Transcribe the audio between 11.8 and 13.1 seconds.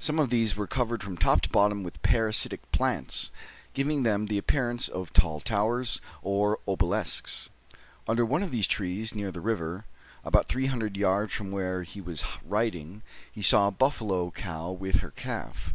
he was riding,